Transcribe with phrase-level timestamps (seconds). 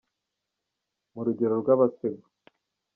[1.13, 2.27] Mu rugero rw’abasengo.